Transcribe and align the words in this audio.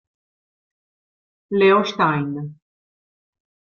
Leo 1.59 1.85
Stein 1.85 2.31